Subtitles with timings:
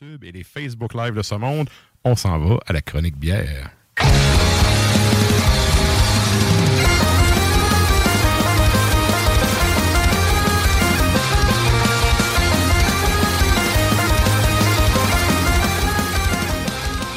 [0.00, 1.68] Et les Facebook Live de ce monde,
[2.04, 3.70] on s'en va à la chronique bière.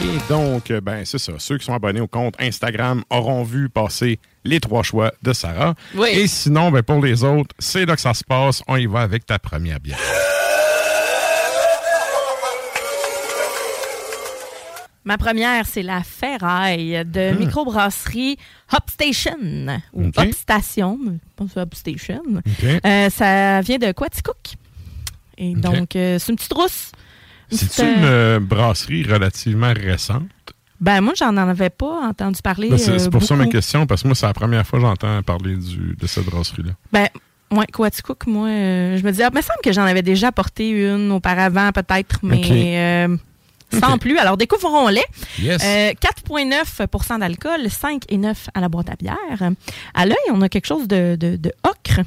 [0.04, 1.34] Et donc, ben c'est ça.
[1.38, 5.76] Ceux qui sont abonnés au compte Instagram auront vu passer les trois choix de Sarah.
[5.94, 6.10] Oui.
[6.14, 8.64] Et sinon, ben pour les autres, c'est là que ça se passe.
[8.68, 10.00] On y va avec ta première bière.
[15.04, 17.40] Ma première, c'est la ferraille de Hmm.
[17.40, 18.38] microbrasserie
[18.72, 19.38] Hop Station
[19.94, 20.12] ou.
[20.16, 21.00] Hop Station,
[21.36, 22.22] pas ça, Hop Station.
[22.38, 22.66] OK.
[22.86, 24.54] Euh, ça vient de Quaticook.
[25.38, 26.92] Et donc, euh, c'est une petite rousse.
[27.50, 30.30] C'est une euh, brasserie relativement récente.
[30.80, 32.70] Ben, moi, j'en avais pas entendu parler.
[32.70, 35.22] Ben, c'est pour ça ma question, parce que moi, c'est la première fois que j'entends
[35.24, 36.72] parler du, de cette brasserie-là.
[36.92, 37.08] Ben,
[37.52, 40.70] ouais, Quaticook, moi, je me disais, ah, il me semble que j'en avais déjà apporté
[40.70, 43.08] une auparavant, peut-être, mais
[43.80, 44.18] sans plus.
[44.18, 45.04] Alors, découvrons-les.
[45.40, 45.62] Yes.
[45.64, 45.92] Euh,
[46.30, 49.52] 4,9% d'alcool, 5,9 à la boîte à bière.
[49.94, 52.02] À l'œil, on a quelque chose de, de, de ocre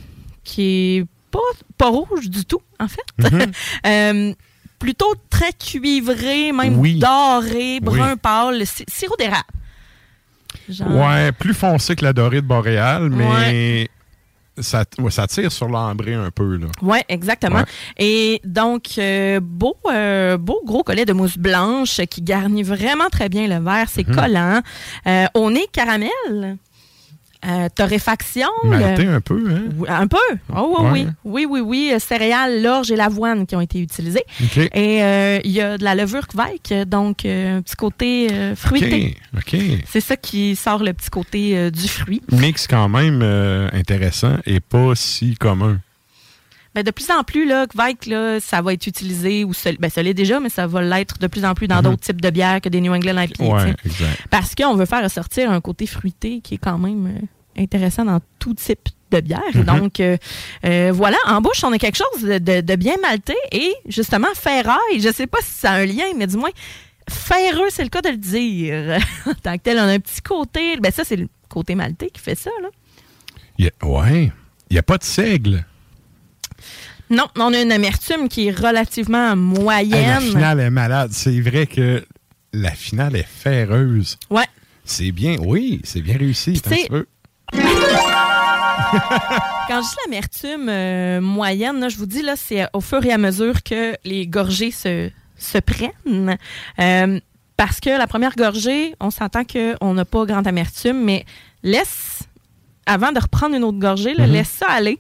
[0.45, 1.39] qui est pas,
[1.79, 3.31] pas rouge du tout, en fait.
[3.33, 3.53] Mhm.
[3.87, 4.33] Euh,
[4.79, 6.99] plutôt très cuivré, même Oui.
[6.99, 8.19] doré, brun Oui.
[8.21, 9.45] pâle, si- sirop d'érable.
[10.69, 13.89] Genre- Ouais, plus foncé que la dorée de Boréal, mais
[14.59, 16.57] ça, ouais, ça tire sur l'ambré un peu.
[16.57, 16.67] Là.
[16.83, 17.59] Oui, exactement.
[17.59, 17.65] Ouais.
[17.99, 23.29] Et donc, euh, beau, euh, beau gros collet de mousse blanche qui garnit vraiment très
[23.29, 23.87] bien le verre.
[23.91, 24.15] C'est Mhm.
[24.17, 24.61] collant.
[25.07, 26.57] Euh, au nez, caramel.
[27.47, 28.49] Euh, torréfaction.
[28.65, 29.63] Le- un peu, hein?
[29.77, 30.17] Oui, Un peu.
[30.57, 30.91] Oh, oui, Ouais.
[30.93, 31.07] oui.
[31.25, 31.91] Oui, oui, oui.
[31.95, 34.25] Euh, Céréales, l'orge et l'avoine qui ont été utilisées.
[34.75, 39.17] Et euh, il y a de la levure Kveik, donc euh, un petit côté fruité.
[39.37, 39.57] OK.
[39.87, 42.23] C'est ça qui sort le petit côté du fruit.
[42.33, 43.23] Mix quand même
[43.73, 45.79] intéressant et pas si commun.
[46.75, 47.67] Ben, de plus en plus, là,
[48.41, 51.45] ça va être utilisé, ou ben, ça l'est déjà, mais ça va l'être de plus
[51.45, 51.83] en plus dans Mhm.
[51.83, 53.45] d'autres types de bières que des New England IPA.
[53.45, 54.19] Ouais, exact.
[54.31, 58.19] Parce qu'on veut faire ressortir un côté fruité qui est quand même euh, intéressant dans
[58.41, 59.41] tout type de bière.
[59.55, 59.63] Mhm.
[59.65, 60.17] Donc, euh,
[60.65, 64.27] euh, voilà, en bouche, on a quelque chose de, de- de bien maltais et justement,
[64.35, 66.51] ferraille, je sais pas si ça a un lien, mais du moins,
[67.09, 68.99] ferreux, c'est le cas de le dire.
[69.27, 72.11] en tant que tel, on a un petit côté, ben ça, c'est le côté maltais
[72.11, 72.69] qui fait ça, là.
[73.59, 74.33] Il y a- ouais.
[74.71, 75.65] Il n'y a pas de seigle.
[77.11, 80.15] Non, on a une amertume qui est relativement moyenne.
[80.15, 81.11] la finale est malade.
[81.13, 82.05] C'est vrai que
[82.53, 84.17] la finale est ferreuse.
[84.31, 84.47] Ouais.
[84.85, 86.61] C'est bien, oui, c'est bien réussi.
[89.69, 93.13] Quand je dis l'amertume euh, moyenne, là, je vous dis, là, c'est au fur et
[93.13, 96.37] à mesure que les gorgées se, se prennent.
[96.79, 97.21] Euh,
[97.57, 101.25] parce que la première gorgée, on s'entend qu'on n'a pas grande amertume, mais
[101.63, 102.21] laisse
[102.87, 104.33] avant de reprendre une autre gorgée, là, Mhm.
[104.33, 104.99] laisse ça aller.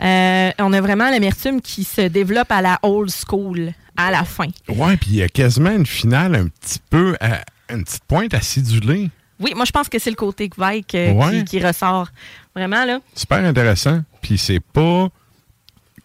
[0.00, 4.46] Euh, on a vraiment l'amertume qui se développe à la old school à la fin.
[4.68, 7.40] Ouais, puis il y a quasiment une finale un petit peu, à-
[7.72, 9.10] une petite pointe acidulée.
[9.40, 11.38] Oui, moi je pense que c'est le côté Kvike euh, Ouais.
[11.38, 12.08] qui, qui ressort.
[12.54, 14.00] Vraiment, là, Super intéressant.
[14.22, 15.08] Puis c'est pas,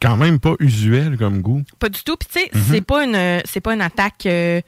[0.02, 1.64] quand même pas usuel comme goût.
[1.80, 2.16] pas du tout.
[2.18, 2.64] Puis tu sais, Mhm.
[2.72, 4.60] c'est pas une c'est pas une attaque euh,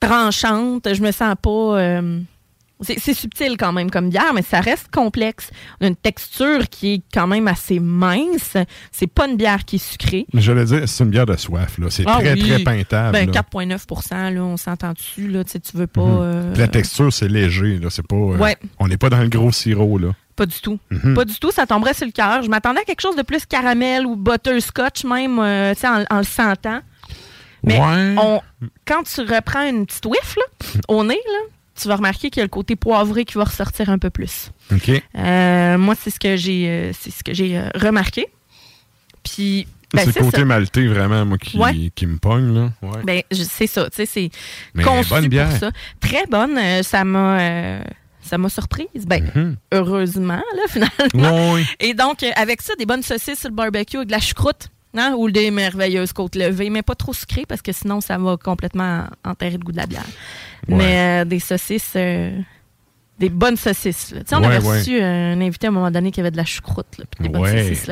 [0.00, 0.92] tranchante.
[0.94, 2.00] Je me sens pas.
[2.80, 5.50] C'est subtil quand même comme bière, mais ça reste complexe.
[5.80, 8.56] On a une texture qui est quand même assez mince.
[8.92, 10.26] C'est pas une bière qui est sucrée.
[10.32, 11.78] Je le dire, c'est une bière de soif.
[11.78, 11.86] là.
[11.90, 12.48] C'est Ah très, oui.
[12.48, 13.12] très peintable.
[13.12, 13.42] Ben, là.
[13.52, 15.28] 4,9 là, on s'entend dessus.
[15.28, 16.02] Là, tu veux pas.
[16.02, 16.18] Mhm.
[16.20, 17.78] euh, La texture, c'est léger.
[17.78, 17.88] Là.
[17.90, 18.56] C'est pas, euh, Ouais.
[18.78, 19.98] On n'est pas dans le gros sirop.
[19.98, 20.08] Là.
[20.36, 20.78] Pas du tout.
[20.90, 21.14] Mhm.
[21.14, 22.42] Pas du tout, ça tomberait sur le cœur.
[22.42, 26.24] Je m'attendais à quelque chose de plus caramel ou butterscotch même, euh, en, en le
[26.24, 26.80] sentant.
[27.64, 28.14] Mais ouais.
[28.22, 28.40] on,
[28.86, 31.38] quand tu reprends une petite whiff là, au nez, là,
[31.80, 34.50] tu vas remarquer qu'il y a le côté poivré qui va ressortir un peu plus.
[34.72, 34.90] OK.
[35.16, 38.26] Euh, moi, c'est ce que j'ai euh, c'est ce que j'ai euh, remarqué.
[39.22, 40.44] Puis, ben, c'est c'est le côté ça.
[40.44, 41.90] maltais vraiment, moi, qui, Ouais.
[41.94, 42.54] qui me pogne.
[42.54, 42.70] Là.
[42.82, 43.02] Ouais.
[43.04, 45.48] Ben, c'est ça, tu sais, c'est conçu bonne bière.
[45.48, 45.70] pour ça.
[46.00, 47.80] Très bonne, euh, ça m'a euh,
[48.22, 49.06] ça m'a surprise.
[49.06, 49.56] Ben, Mhm.
[49.72, 51.56] heureusement, là, finalement.
[51.80, 54.68] Et donc, avec ça, des bonnes saucisses sur le barbecue avec de la choucroute.
[54.96, 58.36] Hein, ou des merveilleuses côtes levées, mais pas trop sucrées parce que sinon, ça va
[58.36, 60.04] complètement enterrer le goût de la bière.
[60.68, 60.76] Ouais.
[60.76, 62.38] Mais euh, des saucisses, euh,
[63.18, 64.12] des bonnes saucisses.
[64.12, 64.20] là.
[64.20, 64.78] Tu sais, on Ouais, avait ouais.
[64.78, 67.22] reçu euh, un invité à un moment donné qui avait de la choucroute, là, puis
[67.24, 67.86] des bonnes saucisses.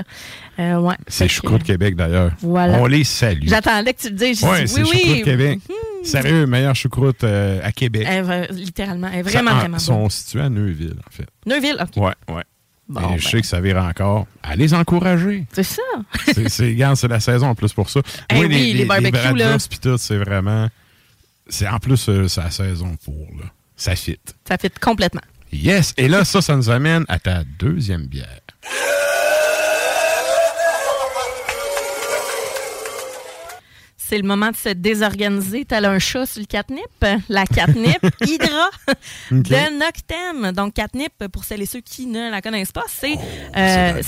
[0.58, 0.80] Là.
[0.80, 0.94] Ouais.
[1.08, 2.32] C'est que, Choucroute Québec, d'ailleurs.
[2.40, 2.78] Voilà.
[2.80, 3.46] On les salue.
[3.48, 4.38] J'attendais que tu le dises.
[4.40, 5.22] Dit c'est oui, Choucroute oui.
[5.22, 5.58] Québec.
[5.68, 6.04] Mhm.
[6.04, 8.06] Sérieux, meilleure choucroute à Québec.
[8.08, 11.26] Elle littéralement, elle est vraiment, Ça, en- vraiment Ils sont situés à Neuville, en fait.
[11.46, 11.96] Neuville, OK.
[12.02, 12.42] Ouais, ouais.
[12.88, 14.26] Bon, Et ben, je sais que ça vire encore.
[14.42, 15.44] Allez encourager.
[15.52, 15.82] c'est ça.
[16.26, 18.00] c'est, c'est, regarde, c'est la saison en plus pour ça.
[18.30, 19.76] Eh oui, les barbecues, Bratwurst là.
[19.76, 20.68] pis tout, c'est vraiment.
[21.48, 23.46] C'est en plus, euh, la saison pour, là.
[23.76, 24.18] Ça fit.
[24.46, 25.20] Ça fait complètement.
[25.52, 25.94] Yes!
[25.96, 28.40] Et là, ça, ça nous amène à ta deuxième bière.
[34.08, 36.86] C'est le moment de se désorganiser tel un chat sur le catnip?
[37.28, 38.70] La catnip Hydra
[39.32, 40.52] de Noctem.
[40.52, 44.02] Donc, catnip, pour celles et ceux qui ne la connaissent pas, c'est Oh, euh,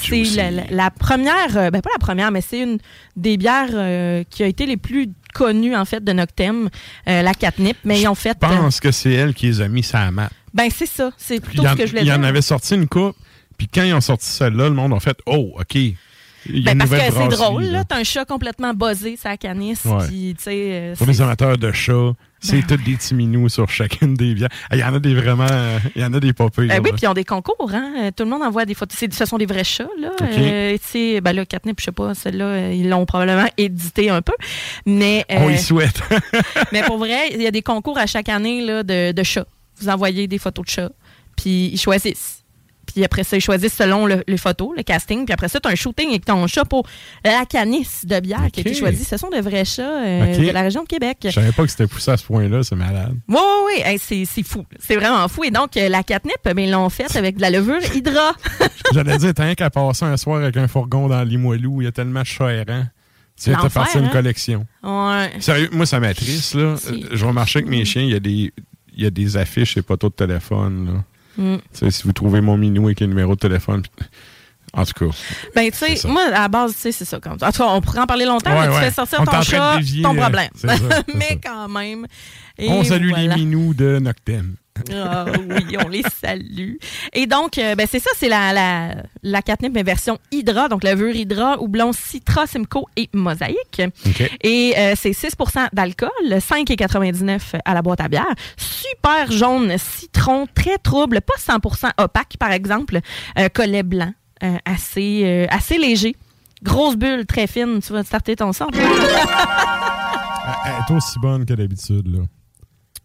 [0.70, 2.78] la première, euh, ben pas la première, mais c'est une
[3.16, 6.68] des bières euh, qui a été les plus connues, en fait, de Noctem,
[7.06, 7.76] la catnip.
[7.84, 8.38] Mais ils ont fait...
[8.40, 10.30] Je pense que c'est elle qui les a mis la map.
[10.54, 11.10] ben, c'est ça.
[11.16, 12.18] C'est plutôt en, ce que je voulais il y dire.
[12.18, 13.16] en avait sorti une coupe,
[13.56, 15.76] puis quand ils ont sorti celle-là, le monde a fait Oh, OK.
[16.48, 17.84] Il y a Ben, une parce que c'est drôle, là.
[17.84, 19.84] T'as un chat complètement buzzé, sa canisse.
[19.84, 20.06] Ouais.
[20.08, 20.50] Puis, tu sais...
[20.72, 24.48] euh, Pour les amateurs de chats, c'est tous des petits minous sur chacune des bières.
[24.70, 25.46] Ah, Il y en a des vraiment.
[25.50, 27.92] euh, Il y en a des pas Euh, oui, puis ils ont des concours, hein.
[27.98, 28.96] Euh, Tout le monde envoie des photos.
[29.12, 30.10] Ce sont des vrais chats, là.
[30.12, 30.26] OK.
[30.26, 34.22] Euh, tu sais, ben là, Catnip, je sais pas, celle-là, ils l'ont probablement édité un
[34.22, 34.34] peu.
[34.86, 36.00] Mais, euh, On y souhaite.
[36.72, 39.46] mais pour vrai, il y a des concours à chaque année, là, de, de chats.
[39.80, 40.90] Vous envoyez des photos de chats,
[41.36, 42.44] puis ils choisissent.
[42.92, 45.24] Puis après ça, ils choisissent selon le- les photos, le casting.
[45.24, 46.86] Puis après ça, tu as un shooting avec ton chat pour
[47.24, 49.04] la canisse de bière qui a été choisie.
[49.04, 51.18] Ce sont de vrais chats euh, de la région de Québec.
[51.24, 53.14] Je savais pas que c'était poussé à ce point-là, c'est malade.
[53.28, 53.82] Oui, oui, oui.
[53.84, 54.64] Hey, c'est fou.
[54.78, 55.44] C'est vraiment fou.
[55.44, 58.32] Et donc, euh, la catnip, ben, ils l'ont faite avec de la levure hydra.
[58.94, 61.88] J'allais dire, t'as rien qu'à passer un soir avec un fourgon dans Limoilou, il y
[61.88, 62.86] a tellement de chats errants.
[63.40, 64.10] Tu viens de partir une hein?
[64.12, 64.66] collection.
[64.82, 65.30] Ouais.
[65.38, 68.52] Sérieux, moi, ça m'attriste, Je remarque que mes chiens, il y a des.
[68.96, 70.86] Il y a des affiches et poteaux de téléphone.
[70.86, 71.04] Là.
[71.38, 71.56] Mm.
[71.72, 73.82] Si vous trouvez mon minou avec un numéro de téléphone.
[74.74, 75.16] En tout cas.
[75.54, 77.16] Ben, tu sais, moi, à la base, tu sais, c'est ça.
[77.16, 78.80] En tout cas, on pourrait en parler longtemps, Ouais, mais tu ouais.
[78.82, 80.50] fais sortir On ton chat, dévier, ton euh, problème.
[80.54, 80.74] ça,
[81.14, 81.34] mais ça.
[81.42, 82.06] quand même.
[82.58, 83.34] Et on salue voilà.
[83.34, 84.56] les minous de Noctem.
[84.92, 86.74] Ah oui, on les salue.
[87.12, 90.84] Et donc, euh, ben, c'est ça, c'est la, la, la catnip, mais version Hydra, donc
[90.84, 93.82] levure Hydra, houblon Citra, Simcoe et Mosaïque.
[94.42, 98.34] Et euh, c'est 6% d'alcool, 5,99 à la boîte à bière.
[98.56, 103.00] Super jaune, citron, très trouble, pas 100% opaque, par exemple.
[103.38, 106.16] Euh, collet blanc, euh, assez, euh, assez léger.
[106.62, 107.80] Grosse bulle, très fine.
[107.80, 108.66] Tu vas starter ton son.
[108.72, 108.80] Elle
[110.66, 112.20] elle est aussi bonne que d'habitude, là.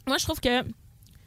[0.07, 0.63] Moi, je trouve que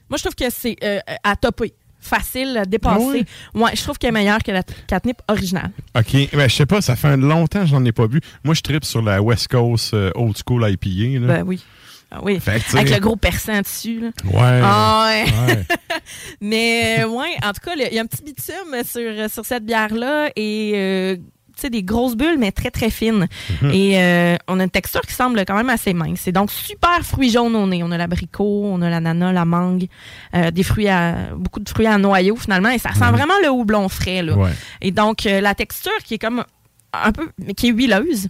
[0.09, 1.75] moi je trouve que c'est euh, à topper.
[1.99, 3.27] Facile, à dépasser.
[3.55, 3.71] Ah ouais?
[3.75, 5.73] je trouve qu'elle est meilleure que la catnip originale.
[5.97, 6.29] OK.
[6.33, 8.21] Ben, je sais pas, ça fait longtemps que j'en ai pas bu.
[8.45, 11.27] Moi, je tripe sur la West Coast euh, Old School IPA.
[11.27, 11.35] Là.
[11.39, 11.65] Ben oui.
[12.11, 12.39] Ah oui.
[12.39, 14.01] Fait Avec le gros perçant dessus.
[14.01, 14.09] Là.
[14.25, 14.61] Ouais.
[14.63, 15.25] Ah ouais.
[15.49, 15.65] ouais.
[16.41, 19.65] Mais euh, ouais, en tout cas, il y a un petit bitume sur, sur cette
[19.65, 21.17] bière-là et euh,
[21.63, 23.27] sais, des grosses bulles, mais très, très fines.
[23.63, 23.71] Mhm.
[23.73, 26.21] Et euh, on a une texture qui semble quand même assez mince.
[26.23, 27.83] C'est donc super fruits jaunes au nez.
[27.83, 29.87] On a l'abricot, on a l'ananas, la mangue,
[30.35, 32.71] euh, des fruits à, beaucoup de fruits à noyaux finalement.
[32.71, 34.23] Et ça sent vraiment le houblon frais.
[34.23, 34.35] Là.
[34.35, 34.43] Mhm.
[34.43, 34.53] Ouais.
[34.83, 36.45] Et donc, euh, la texture qui est comme
[36.93, 38.29] un peu, mais qui est huileuse,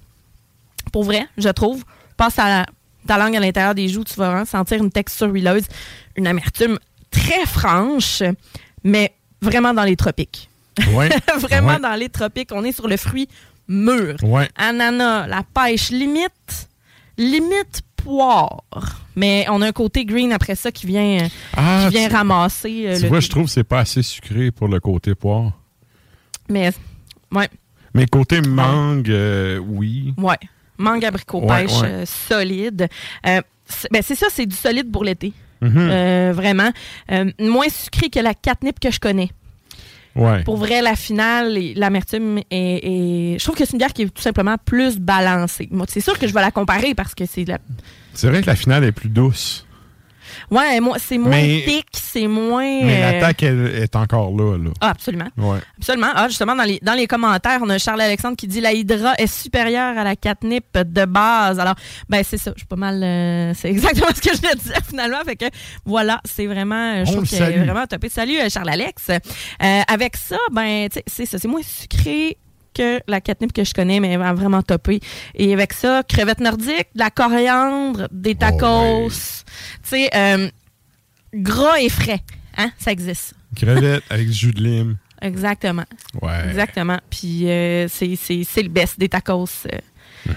[0.92, 1.84] pour vrai, je trouve.
[2.16, 2.66] Passe à la-
[3.06, 5.64] ta langue à l'intérieur des joues, tu vas vraiment sentir une texture huileuse,
[6.16, 6.78] une amertume
[7.10, 8.22] très franche,
[8.82, 10.48] mais vraiment dans les tropiques.
[10.92, 11.08] Ouais.
[11.40, 11.80] vraiment Ouais.
[11.80, 12.50] dans les tropiques.
[12.52, 13.28] On est sur le fruit
[13.68, 14.16] mûr.
[14.22, 14.48] Ouais.
[14.56, 16.68] Ananas, la pêche, limite,
[17.18, 18.62] limite poire.
[19.16, 22.14] Mais on a un côté green après ça qui vient, euh, Ah, qui vient tu,
[22.14, 22.84] ramasser.
[22.86, 25.52] euh, tu le- vois, je trouve que c'est pas assez sucré pour le côté poire.
[26.48, 26.70] Mais,
[27.32, 27.48] ouais,
[27.94, 30.14] Mais côté mangue, euh, oui.
[30.18, 30.36] ouais.
[30.78, 32.88] Mangue abricot pêche euh, solide.
[33.26, 35.32] Euh, c'est- ben, c'est ça, c'est du solide pour l'été.
[35.62, 35.72] Mhm.
[35.76, 36.70] Euh, vraiment.
[37.40, 39.30] Moins sucré que la catnip que je connais.
[40.16, 40.42] Ouais.
[40.44, 44.06] Pour vrai, la finale, l'amertume est, est- Je trouve que c'est une bière qui est
[44.14, 45.68] tout simplement plus balancée.
[45.70, 47.58] Moi, c'est sûr que je vais la comparer parce que c'est la.
[48.14, 49.65] C'est vrai que la finale est plus douce.
[50.50, 52.62] Ouais, moi, c'est moins thick, c'est moins.
[52.84, 54.56] Mais euh, l'attaque est encore là.
[54.58, 54.70] là.
[54.80, 55.28] Ah, absolument.
[55.36, 55.58] Ouais.
[55.78, 56.08] Absolument.
[56.14, 59.26] Ah, justement, dans les, dans les commentaires, on a Charles-Alexandre qui dit la Hydra est
[59.26, 61.58] supérieure à la catnip de base.
[61.58, 61.74] Alors,
[62.08, 62.52] ben, c'est ça.
[62.54, 63.02] Je suis pas mal.
[63.02, 65.18] euh, c'est exactement ce que je voulais dire finalement.
[65.24, 65.46] Fait que
[65.84, 66.94] voilà, c'est vraiment.
[66.96, 67.64] euh, Je On trouve salue.
[67.64, 68.08] vraiment topé.
[68.08, 69.08] Salut, Charles-Alex.
[69.10, 71.38] Euh, avec ça, ben, tu sais, c'est ça.
[71.38, 72.36] C'est moins sucré
[72.76, 75.00] que la catnip que je connais, mais elle va vraiment topé.
[75.34, 78.66] Et avec ça, crevettes nordiques, de la coriandre, des tacos.
[78.66, 79.14] Oh, oui.
[79.82, 80.48] Tu sais, euh,
[81.34, 82.20] gras et frais.
[82.56, 82.70] Hein?
[82.78, 83.34] Ça existe.
[83.54, 84.96] Crevette avec jus de lime.
[85.22, 85.84] Exactement.
[86.20, 86.48] Ouais.
[86.48, 86.98] Exactement.
[87.10, 89.46] Puis euh, c'est c'est- c'est le best des tacos.
[89.72, 89.78] euh.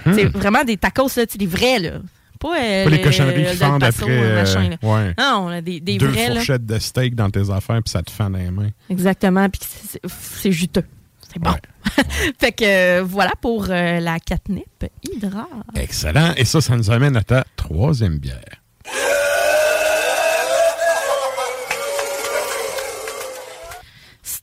[0.06, 0.14] Mhm.
[0.14, 1.90] C'est vraiment des tacos, là, des vrais, là.
[2.38, 4.06] Pas, euh, Pas les le- cochonneries qui fendent après.
[4.10, 4.76] euh, euh, machin, là.
[4.82, 5.14] ouais.
[5.18, 6.34] Non, on a des, des Deux vrais, là.
[6.36, 8.70] fourchettes de steak dans tes affaires, puis ça te fend dans les mains.
[8.88, 9.46] Exactement.
[9.50, 9.60] Puis
[10.08, 10.84] c'est juteux.
[11.32, 11.54] C'est bon.
[12.38, 15.48] fait que euh, voilà pour euh, la catnip Hydra.
[15.76, 16.32] Excellent.
[16.36, 18.62] Et ça, ça nous amène à ta troisième bière.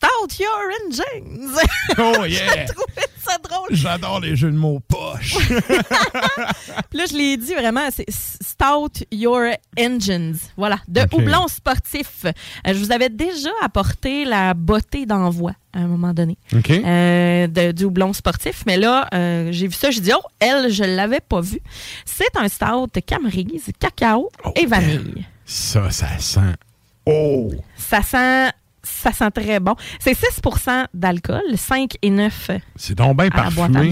[0.08, 1.58] Stout Your Engines.
[1.98, 2.66] Oh yeah!
[2.66, 3.68] J'ai trouvé ça drôle.
[3.72, 5.36] J'adore les jeux de mots poches.
[5.48, 10.36] Puis là, je l'ai dit vraiment, c'est Stout Your Engines.
[10.56, 12.26] Voilà, de houblon sportif.
[12.26, 12.32] Euh,
[12.68, 16.38] je vous avais déjà apporté la beauté d'envoi à un moment donné.
[16.56, 16.70] OK.
[16.70, 18.64] euh, de, du houblon sportif.
[18.66, 21.60] Mais là, euh, j'ai vu ça, j'ai dit, oh, elle, je l'avais pas vu.
[22.06, 25.26] C'est un stout camerise, cacao Oh, et vanille.
[25.46, 26.40] Ça, ça sent.
[27.06, 27.52] Oh!
[27.78, 28.52] Ça sent,
[28.88, 29.76] ça sent très bon.
[30.00, 33.92] C'est 6% d'alcool, 5 et 9 C'est donc bien parfumé.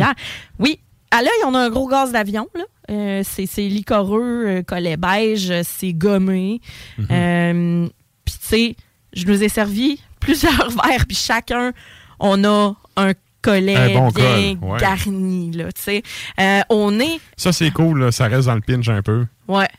[0.60, 0.80] Oui,
[1.12, 2.48] à l'œil, on a un gros gaz d'avion.
[2.56, 2.64] là.
[2.92, 6.62] Euh, c'est licoreux, euh, collet beige, euh, c'est gommé.
[6.98, 7.08] Mhm.
[7.12, 7.88] Euh,
[8.26, 8.76] Puis, tu sais,
[9.14, 11.72] je nous ai servi plusieurs verres, puis chacun,
[12.20, 14.80] on a un collet bon bien col, ouais.
[14.80, 15.52] garni.
[15.52, 16.04] Là, tu sais.
[16.40, 17.20] Euh, on est...
[17.38, 18.00] Ça, c'est cool.
[18.02, 18.12] là.
[18.12, 19.26] Ça reste dans le pinch un peu.
[19.48, 19.70] Ouais,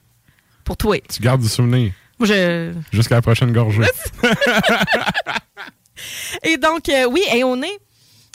[0.64, 0.96] pour toi.
[1.08, 2.73] Tu gardes du souvenir je...
[2.92, 3.82] jusqu'à la prochaine gorgée.
[6.44, 7.78] Et donc, euh, oui, et on est...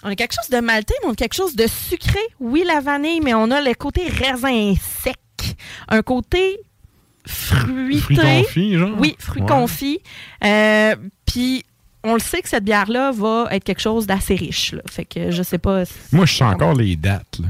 [0.03, 2.19] On a quelque chose de maltais, mais on a quelque chose de sucré.
[2.39, 4.73] Oui, la vanille, mais on a le côté raisin
[5.03, 5.15] sec.
[5.88, 6.59] Un côté
[7.27, 8.00] fruité.
[8.00, 8.97] Fruits confits, genre?
[8.97, 9.47] Oui, fruits Ouais.
[9.47, 10.00] confits.
[10.43, 10.95] Euh,
[11.27, 11.63] Puis,
[12.03, 14.73] on le sait que cette bière-là va être quelque chose d'assez riche.
[14.73, 14.81] Là.
[14.89, 15.85] Fait que je sais pas.
[15.85, 17.38] si- Moi, je sens encore les dates.
[17.39, 17.47] Là.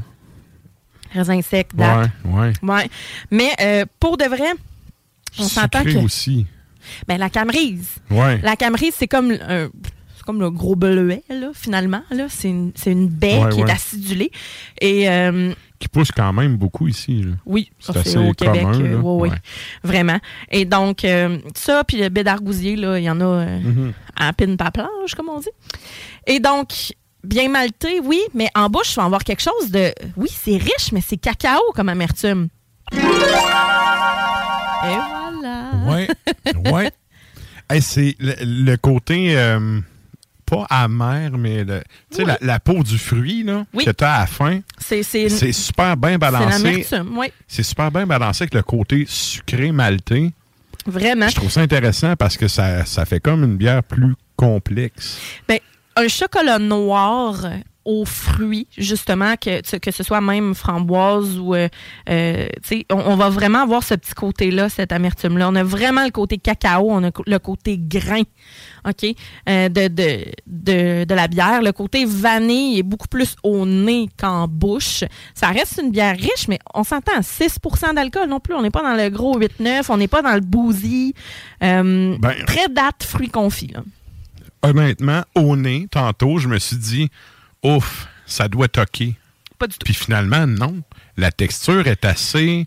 [1.13, 2.09] Raisin sec, date.
[2.25, 2.53] Ouais, ouais.
[2.63, 2.89] Ouais.
[3.31, 4.51] Mais euh, pour de vrai,
[5.39, 5.97] on s'entend que.
[6.03, 6.45] aussi.
[7.07, 7.89] Ben, la camerise.
[8.09, 8.39] Ouais.
[8.41, 9.69] La camerise, c'est comme un.
[10.25, 12.03] Comme le gros bleuet, là, finalement.
[12.11, 12.27] Là.
[12.29, 13.69] C'est, une, c'est une baie Ouais, qui ouais.
[13.69, 14.31] est acidulée.
[14.79, 17.23] Et euh, Qui pousse quand même beaucoup ici.
[17.23, 17.31] là.
[17.47, 18.61] oui, C'est ça, c'est assez au Québec.
[18.61, 19.29] commun, euh, ouais.
[19.29, 19.35] Ouais.
[19.83, 20.19] Vraiment.
[20.51, 23.93] Et donc, euh, ça, puis le baie d'argousier, là, il y en a Mhm.
[24.15, 25.50] à pine pas planche, comme on dit.
[26.27, 29.91] Et donc, bien malté, oui, mais en bouche, tu vas avoir quelque chose de.
[30.17, 32.47] Oui, c'est riche, mais c'est cacao comme amertume.
[32.93, 32.97] Et
[36.71, 36.91] ouais.
[37.69, 39.38] Hey, c'est le, le côté.
[39.38, 39.79] euh,
[40.45, 42.27] pas amer, mais le- tu sais, Oui.
[42.27, 43.85] la, la peau du fruit là, Oui.
[43.85, 45.01] que tu as à la fin, C'est,
[45.53, 46.85] super bien balancé.
[47.15, 47.27] oui.
[47.47, 50.31] C'est super bien balancé avec le côté sucré maltais.
[50.85, 51.29] Vraiment.
[51.29, 55.19] Je trouve ça intéressant parce que ça, ça fait comme une bière plus complexe.
[55.47, 55.59] Ben,
[55.95, 57.45] un chocolat noir
[57.83, 61.55] aux fruits, justement, que, ce soit même framboise ou...
[61.55, 61.67] euh,
[62.09, 65.50] euh, tu sais, on, on va vraiment avoir ce petit côté-là, cette amertume-là.
[65.50, 68.21] On a vraiment le côté cacao, on a le côté grain,
[68.88, 69.05] OK,
[69.50, 71.61] euh, de, de, de, de la bière.
[71.63, 75.03] Le côté vanille est beaucoup plus au nez qu'en bouche.
[75.33, 78.53] Ça reste une bière riche, mais on s'entend, 6% d'alcool non plus.
[78.53, 80.41] On n'est pas dans le gros 8-9, on n'est pas dans le.
[81.63, 83.83] Euh, Ben- très date fruits confits, là.
[84.63, 87.09] Honnêtement, au nez, tantôt, je me suis dit,
[87.63, 89.15] ouf, ça doit toquer.
[89.58, 89.86] Pas du tout.
[89.86, 90.82] Puis finalement, non.
[91.18, 92.65] La texture est assez.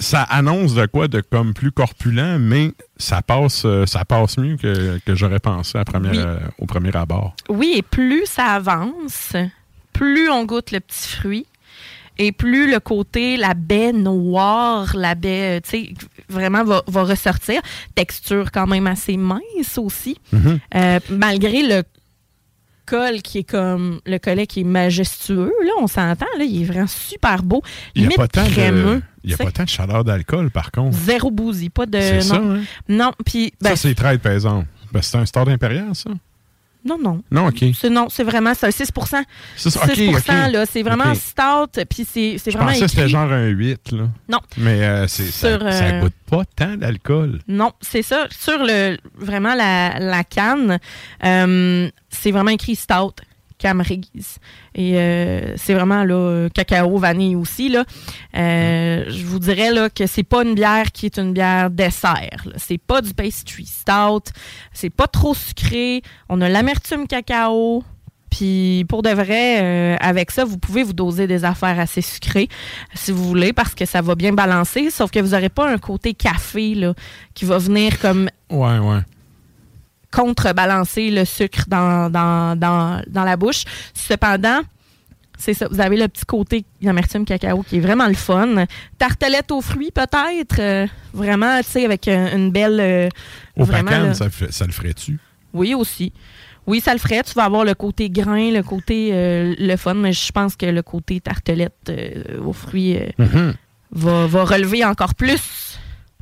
[0.00, 4.56] Ça annonce de quoi de comme plus corpulent, mais ça passe, euh, ça passe mieux
[4.56, 6.18] que, que j'aurais pensé à première, Oui.
[6.18, 7.34] euh, au premier abord.
[7.50, 9.34] Oui, et plus ça avance,
[9.92, 11.46] plus on goûte le petit fruit.
[12.18, 15.94] Et plus le côté, la baie noire, la baie, euh, tu sais,
[16.28, 17.60] vraiment va, va ressortir.
[17.94, 20.18] Texture quand même assez mince aussi.
[20.30, 20.58] Mhm.
[20.74, 21.82] Euh, malgré le
[22.92, 26.64] col qui est comme le collet qui est majestueux, là, on s'entend, là, il est
[26.66, 27.62] vraiment super beau.
[27.94, 28.96] Il n'y a, pas tant crémeux.
[28.96, 30.96] de, il y a pas tant de chaleur d'alcool, par contre.
[30.98, 31.98] Zéro bousy, pas de.
[31.98, 32.56] C'est ça, non.
[32.56, 32.60] hein?
[32.88, 33.54] Non, puis.
[33.62, 34.66] ben, ça, c'est trade, par exemple.
[34.92, 36.10] Ben, c'est un store impérial, ça?
[36.84, 37.22] Non, non.
[37.30, 37.64] Non, OK.
[37.74, 38.88] C'est, non, c'est vraiment ça, 6
[39.56, 40.52] C'est 6 ça, OK, OK.
[40.52, 43.92] là, c'est vraiment stout, puis c'est, c'est Je vraiment pensais que c'était genre un 8,
[43.92, 44.08] là.
[44.28, 44.40] Non.
[44.56, 47.40] Mais euh, c'est, ça, Sur, ça euh, goûte pas tant d'alcool.
[47.46, 48.26] Non, c'est ça.
[48.30, 50.78] Sur le vraiment la, la canne,
[51.24, 53.14] euh, c'est vraiment écrit stout.
[54.74, 57.68] Et euh, c'est vraiment là, euh, cacao, vanille aussi.
[57.68, 57.84] Là.
[58.36, 62.46] Euh, je vous dirais là, que c'est pas une bière qui est une bière dessert.
[62.56, 64.32] C'est pas du pastry stout.
[64.72, 66.02] C'est pas trop sucré.
[66.28, 67.84] On a l'amertume cacao.
[68.30, 72.48] Puis pour de vrai, avec ça, vous pouvez vous doser des affaires assez sucrées
[72.94, 74.88] si vous voulez, parce que ça va bien balancer.
[74.88, 76.94] Sauf que vous n'aurez pas un côté café là,
[77.34, 79.00] qui va venir comme Ouais, ouais.
[80.12, 83.64] Contrebalancer le sucre dans, dans, dans, dans la bouche.
[83.94, 84.60] Cependant,
[85.38, 85.66] c'est ça.
[85.70, 88.64] Vous avez le petit côté d'amertume cacao qui est vraiment le fun.
[88.98, 90.60] Tartelette aux fruits, peut-être.
[90.60, 92.78] euh, vraiment, tu sais, avec euh, une belle.
[92.80, 93.08] euh,
[93.56, 94.14] Au vraiment, là.
[94.14, 95.18] ça, le fait- ça le ferait-tu?
[95.52, 96.12] Oui, aussi.
[96.66, 97.22] Oui, ça le ferait.
[97.24, 100.66] Tu vas avoir le côté grain, le côté euh, le fun, mais je pense que
[100.66, 103.54] le côté tartelette euh, aux fruits Mhm.
[103.90, 105.71] va, va relever encore plus.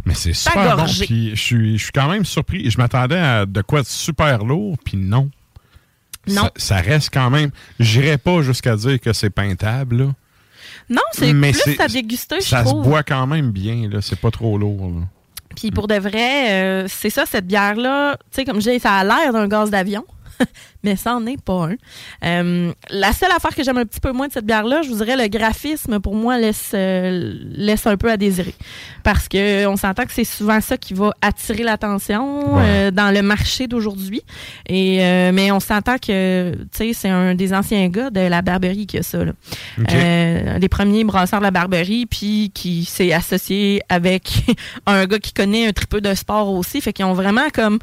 [0.04, 0.84] Mais c'est super bon.
[0.84, 2.70] Puis je suis, je suis quand même surpris.
[2.70, 5.30] Je m'attendais à de quoi de super lourd, puis non.
[6.26, 6.42] Non.
[6.42, 7.50] Ça, ça reste quand même.
[7.78, 10.12] J'irais pas jusqu'à dire que c'est peintable, là.
[10.88, 14.00] Non, c'est plus à déguster, je Ça se boit quand même bien, là.
[14.00, 15.06] C'est pas trop lourd, là.
[15.56, 18.94] Puis pour de vrai, euh, c'est ça, cette bière-là, tu sais, comme je dis, ça
[18.94, 20.04] a l'air d'un gaz d'avion,
[20.82, 21.74] mais ça n'en est pas un.
[22.24, 24.96] Euh, la seule affaire que j'aime un petit peu moins de cette bière-là, je vous
[24.96, 28.54] dirais, le graphisme, pour moi, laisse, euh, laisse un peu à désirer.
[29.02, 32.62] Parce que on s'entend que c'est souvent ça qui va attirer l'attention Ouais.
[32.64, 34.22] euh, dans le marché d'aujourd'hui.
[34.66, 38.42] Et euh, Mais on s'entend que, tu sais, c'est un des anciens gars de la
[38.42, 39.32] Barberie qui a ça, là.
[39.78, 39.92] OK.
[39.92, 44.42] Euh, un des premiers brasseurs de la Barberie, puis qui s'est associé avec
[44.86, 46.80] un gars qui connaît un tripeux de sport aussi.
[46.80, 47.78] Fait qu'ils ont vraiment comme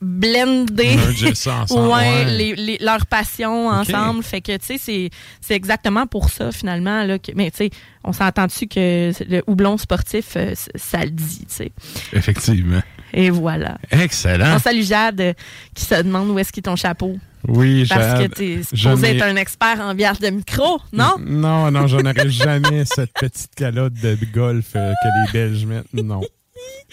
[1.50, 1.88] ensemble.
[1.92, 4.22] ouais, les, les- leurs passions ensemble.
[4.22, 5.10] Fait que, tu sais,
[5.40, 7.04] c'est, exactement pour ça, finalement.
[7.04, 7.70] Là, que, mais, tu sais,
[8.04, 11.72] on s'entend dessus que le houblon sportif, euh, ça le dit, tu sais?
[12.12, 12.80] Effectivement.
[13.12, 13.78] Et voilà.
[13.90, 14.56] Excellent.
[14.56, 15.32] On salue Jade euh,
[15.74, 17.16] qui se demande où est-ce qu'il est ton chapeau.
[17.48, 21.14] Oui, Parce Jade, que tu es supposé être un expert en bière de micro, non?
[21.18, 25.92] Non, non, je n'aurais jamais cette petite calotte de golf euh, que les Belges mettent.
[25.94, 26.20] Non.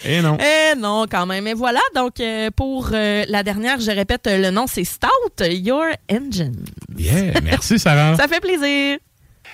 [0.04, 0.36] Et non.
[0.40, 1.46] Eh non, quand même.
[1.46, 5.08] Et voilà, donc euh, pour euh, la dernière, je répète, euh, le nom c'est Stout,
[5.40, 6.64] Your Engine.
[6.96, 8.16] Yeah, merci Sarah.
[8.18, 8.98] Ça fait plaisir.